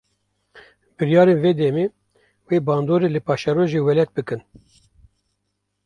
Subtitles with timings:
[0.97, 1.85] Biryarên vê demê,
[2.47, 4.41] wê bandorê li paşeroja welêt bikin